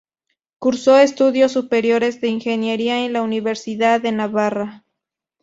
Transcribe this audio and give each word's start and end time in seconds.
Cursó 0.57 0.97
estudios 0.97 1.51
superiores 1.51 2.21
de 2.21 2.29
ingeniería 2.29 3.05
en 3.05 3.13
la 3.13 3.21
Universidad 3.21 4.01
de 4.01 4.11
Navarra. 4.11 4.83